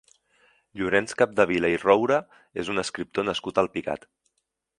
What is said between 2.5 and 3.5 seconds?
és un escriptor